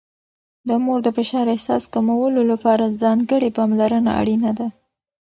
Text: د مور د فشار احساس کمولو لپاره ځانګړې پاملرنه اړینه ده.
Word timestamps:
د 0.67 0.69
مور 0.83 0.99
د 1.03 1.07
فشار 1.17 1.45
احساس 1.55 1.83
کمولو 1.93 2.41
لپاره 2.51 2.95
ځانګړې 3.01 3.49
پاملرنه 3.57 4.11
اړینه 4.21 4.51
ده. 4.59 4.67